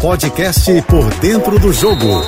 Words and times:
Podcast 0.00 0.82
Por 0.82 1.12
Dentro 1.14 1.58
do 1.58 1.72
Jogo, 1.72 2.22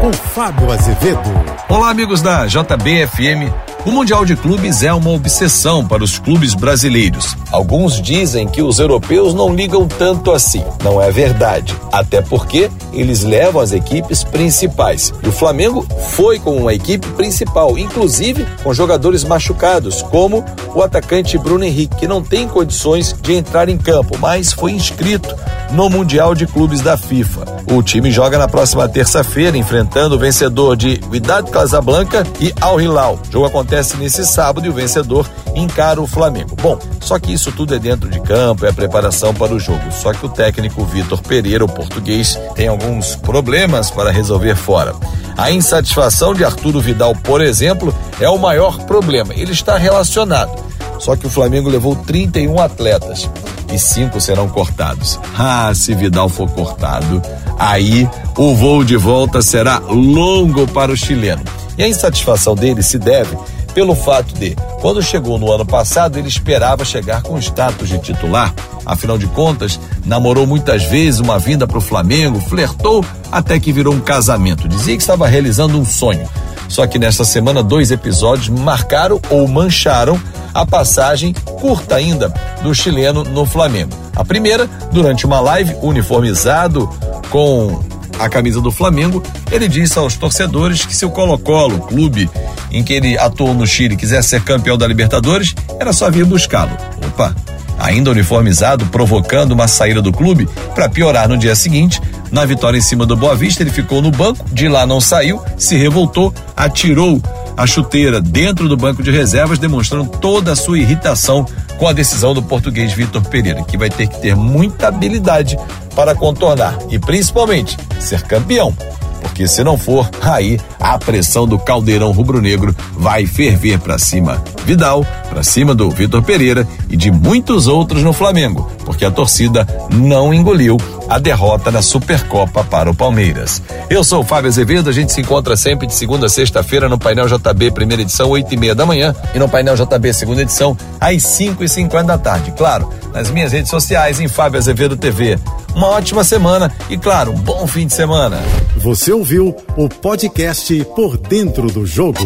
com 0.00 0.10
Fábio 0.10 0.72
Azevedo. 0.72 1.20
Olá, 1.68 1.90
amigos 1.90 2.22
da 2.22 2.46
JBFM. 2.46 3.52
O 3.84 3.90
Mundial 3.90 4.24
de 4.24 4.34
Clubes 4.36 4.82
é 4.82 4.92
uma 4.92 5.10
obsessão 5.10 5.86
para 5.86 6.02
os 6.02 6.18
clubes 6.18 6.54
brasileiros. 6.54 7.36
Alguns 7.52 8.00
dizem 8.00 8.48
que 8.48 8.62
os 8.62 8.78
europeus 8.78 9.34
não 9.34 9.54
ligam 9.54 9.86
tanto 9.86 10.32
assim. 10.32 10.64
Não 10.82 11.00
é 11.00 11.10
verdade. 11.10 11.74
Até 11.92 12.22
porque 12.22 12.70
eles 12.92 13.22
levam 13.22 13.60
as 13.60 13.72
equipes 13.72 14.24
principais. 14.24 15.12
E 15.22 15.28
o 15.28 15.32
Flamengo 15.32 15.86
foi 16.10 16.38
com 16.38 16.56
uma 16.56 16.74
equipe 16.74 17.06
principal, 17.08 17.78
inclusive 17.78 18.46
com 18.62 18.72
jogadores 18.72 19.24
machucados, 19.24 20.02
como 20.02 20.44
o 20.74 20.82
atacante 20.82 21.38
Bruno 21.38 21.64
Henrique, 21.64 21.96
que 21.96 22.08
não 22.08 22.22
tem 22.22 22.48
condições 22.48 23.14
de 23.20 23.34
entrar 23.34 23.68
em 23.68 23.78
campo, 23.78 24.16
mas 24.18 24.52
foi 24.52 24.72
inscrito 24.72 25.34
no 25.72 25.88
Mundial 25.88 26.34
de 26.34 26.46
Clubes 26.46 26.80
da 26.80 26.96
FIFA. 26.96 27.44
O 27.72 27.82
time 27.82 28.10
joga 28.10 28.38
na 28.38 28.48
próxima 28.48 28.88
terça-feira, 28.88 29.56
enfrentando 29.56 30.16
o 30.16 30.18
vencedor 30.18 30.76
de 30.76 31.00
Wydad 31.10 31.50
Casablanca 31.50 32.26
e 32.40 32.52
Al 32.60 32.80
Hilal. 32.80 33.18
O 33.28 33.32
jogo 33.32 33.46
acontece 33.46 33.96
nesse 33.96 34.24
sábado 34.26 34.66
e 34.66 34.70
o 34.70 34.72
vencedor 34.72 35.28
encara 35.54 36.00
o 36.00 36.06
Flamengo. 36.06 36.56
Bom, 36.60 36.78
só 37.00 37.18
que 37.18 37.32
isso 37.32 37.52
tudo 37.52 37.74
é 37.74 37.78
dentro 37.78 38.08
de 38.08 38.20
campo, 38.20 38.66
é 38.66 38.70
a 38.70 38.72
preparação 38.72 39.32
para 39.32 39.54
o 39.54 39.60
jogo. 39.60 39.92
Só 39.92 40.12
que 40.12 40.26
o 40.26 40.28
técnico 40.28 40.84
Vitor 40.84 41.22
Pereira, 41.22 41.64
o 41.64 41.68
português, 41.68 42.38
tem 42.54 42.68
alguns 42.68 43.16
problemas 43.16 43.90
para 43.90 44.10
resolver 44.10 44.56
fora. 44.56 44.94
A 45.36 45.50
insatisfação 45.50 46.34
de 46.34 46.44
Arturo 46.44 46.80
Vidal, 46.80 47.14
por 47.14 47.40
exemplo, 47.40 47.94
é 48.20 48.28
o 48.28 48.38
maior 48.38 48.78
problema. 48.84 49.32
Ele 49.34 49.52
está 49.52 49.76
relacionado. 49.76 50.52
Só 50.98 51.16
que 51.16 51.26
o 51.26 51.30
Flamengo 51.30 51.70
levou 51.70 51.96
31 51.96 52.60
atletas 52.60 53.28
e 53.72 53.78
cinco 53.78 54.20
serão 54.20 54.48
cortados. 54.48 55.18
Ah, 55.38 55.72
se 55.74 55.94
Vidal 55.94 56.28
for 56.28 56.50
cortado, 56.50 57.22
aí 57.58 58.08
o 58.36 58.54
voo 58.54 58.84
de 58.84 58.96
volta 58.96 59.42
será 59.42 59.78
longo 59.78 60.66
para 60.68 60.92
o 60.92 60.96
chileno. 60.96 61.42
E 61.78 61.82
a 61.82 61.88
insatisfação 61.88 62.54
dele 62.54 62.82
se 62.82 62.98
deve 62.98 63.36
pelo 63.74 63.94
fato 63.94 64.34
de, 64.34 64.56
quando 64.80 65.02
chegou 65.02 65.38
no 65.38 65.50
ano 65.50 65.64
passado, 65.64 66.18
ele 66.18 66.28
esperava 66.28 66.84
chegar 66.84 67.22
com 67.22 67.38
status 67.38 67.88
de 67.88 67.98
titular. 67.98 68.52
Afinal 68.84 69.16
de 69.16 69.26
contas, 69.28 69.78
namorou 70.04 70.46
muitas 70.46 70.82
vezes 70.84 71.20
uma 71.20 71.38
vinda 71.38 71.66
para 71.66 71.78
o 71.78 71.80
Flamengo, 71.80 72.40
flertou 72.40 73.04
até 73.30 73.60
que 73.60 73.72
virou 73.72 73.94
um 73.94 74.00
casamento. 74.00 74.68
Dizia 74.68 74.96
que 74.96 75.02
estava 75.02 75.26
realizando 75.26 75.78
um 75.78 75.84
sonho. 75.84 76.28
Só 76.70 76.86
que 76.86 77.00
nesta 77.00 77.24
semana, 77.24 77.62
dois 77.62 77.90
episódios 77.90 78.48
marcaram 78.48 79.20
ou 79.28 79.46
mancharam 79.48 80.18
a 80.54 80.64
passagem 80.64 81.34
curta 81.60 81.96
ainda 81.96 82.32
do 82.62 82.72
chileno 82.72 83.24
no 83.24 83.44
Flamengo. 83.44 83.92
A 84.14 84.24
primeira, 84.24 84.66
durante 84.92 85.26
uma 85.26 85.40
live 85.40 85.76
uniformizado 85.82 86.88
com 87.28 87.82
a 88.20 88.28
camisa 88.28 88.60
do 88.60 88.70
Flamengo, 88.70 89.20
ele 89.50 89.66
disse 89.66 89.98
aos 89.98 90.14
torcedores 90.14 90.86
que 90.86 90.94
se 90.94 91.04
o 91.04 91.10
Colo-Colo, 91.10 91.80
clube 91.80 92.30
em 92.70 92.84
que 92.84 92.92
ele 92.92 93.18
atuou 93.18 93.52
no 93.52 93.66
Chile, 93.66 93.96
quiser 93.96 94.22
ser 94.22 94.42
campeão 94.42 94.78
da 94.78 94.86
Libertadores, 94.86 95.54
era 95.78 95.92
só 95.92 96.08
vir 96.08 96.24
buscá-lo. 96.24 96.76
Opa! 97.04 97.34
Ainda 97.78 98.10
uniformizado, 98.10 98.84
provocando 98.86 99.52
uma 99.52 99.66
saída 99.66 100.02
do 100.02 100.12
clube, 100.12 100.46
para 100.74 100.88
piorar 100.88 101.26
no 101.26 101.38
dia 101.38 101.56
seguinte, 101.56 102.00
na 102.30 102.44
vitória 102.44 102.78
em 102.78 102.82
cima 102.82 103.04
do 103.04 103.16
Boa 103.16 103.34
Vista, 103.34 103.62
ele 103.62 103.70
ficou 103.70 104.00
no 104.00 104.10
banco, 104.10 104.44
de 104.52 104.68
lá 104.68 104.86
não 104.86 105.00
saiu, 105.00 105.42
se 105.56 105.76
revoltou, 105.76 106.32
atirou 106.56 107.20
a 107.56 107.66
chuteira 107.66 108.20
dentro 108.20 108.68
do 108.68 108.76
banco 108.76 109.02
de 109.02 109.10
reservas, 109.10 109.58
demonstrando 109.58 110.08
toda 110.18 110.52
a 110.52 110.56
sua 110.56 110.78
irritação 110.78 111.44
com 111.78 111.86
a 111.86 111.92
decisão 111.92 112.32
do 112.32 112.42
português 112.42 112.92
Vitor 112.92 113.22
Pereira, 113.22 113.62
que 113.64 113.76
vai 113.76 113.90
ter 113.90 114.06
que 114.06 114.20
ter 114.20 114.36
muita 114.36 114.88
habilidade 114.88 115.58
para 115.94 116.14
contornar 116.14 116.78
e 116.90 116.98
principalmente 116.98 117.76
ser 117.98 118.22
campeão. 118.22 118.74
Porque 119.20 119.46
se 119.46 119.62
não 119.62 119.76
for, 119.76 120.08
aí 120.22 120.58
a 120.78 120.98
pressão 120.98 121.46
do 121.46 121.58
caldeirão 121.58 122.12
rubro-negro 122.12 122.74
vai 122.92 123.26
ferver 123.26 123.78
para 123.78 123.98
cima. 123.98 124.42
Vidal, 124.64 125.06
para 125.28 125.42
cima 125.42 125.74
do 125.74 125.90
Vitor 125.90 126.22
Pereira 126.22 126.66
e 126.88 126.96
de 126.96 127.10
muitos 127.10 127.66
outros 127.66 128.02
no 128.02 128.12
Flamengo, 128.12 128.70
porque 128.84 129.04
a 129.04 129.10
torcida 129.10 129.66
não 129.90 130.32
engoliu 130.32 130.78
a 131.10 131.18
derrota 131.18 131.72
na 131.72 131.82
Supercopa 131.82 132.62
para 132.62 132.88
o 132.88 132.94
Palmeiras. 132.94 133.60
Eu 133.90 134.04
sou 134.04 134.20
o 134.20 134.24
Fábio 134.24 134.48
Azevedo, 134.48 134.88
a 134.88 134.92
gente 134.92 135.12
se 135.12 135.20
encontra 135.20 135.56
sempre 135.56 135.88
de 135.88 135.92
segunda 135.92 136.26
a 136.26 136.28
sexta-feira 136.28 136.88
no 136.88 136.96
Painel 136.96 137.26
JB, 137.26 137.72
primeira 137.72 138.02
edição, 138.02 138.30
oito 138.30 138.54
e 138.54 138.56
meia 138.56 138.76
da 138.76 138.86
manhã, 138.86 139.12
e 139.34 139.38
no 139.38 139.48
Painel 139.48 139.74
JB, 139.74 140.14
segunda 140.14 140.42
edição, 140.42 140.78
às 141.00 141.24
cinco 141.24 141.64
e 141.64 141.68
cinquenta 141.68 142.06
da 142.06 142.18
tarde. 142.18 142.52
Claro, 142.52 142.88
nas 143.12 143.28
minhas 143.28 143.50
redes 143.50 143.70
sociais, 143.70 144.20
em 144.20 144.28
Fábio 144.28 144.58
Azevedo 144.60 144.96
TV. 144.96 145.36
Uma 145.74 145.88
ótima 145.88 146.22
semana 146.22 146.72
e, 146.88 146.96
claro, 146.96 147.32
um 147.32 147.38
bom 147.38 147.66
fim 147.66 147.88
de 147.88 147.92
semana. 147.92 148.40
Você 148.76 149.12
ouviu 149.12 149.56
o 149.76 149.88
podcast 149.88 150.84
Por 150.94 151.16
Dentro 151.16 151.66
do 151.72 151.84
Jogo. 151.84 152.20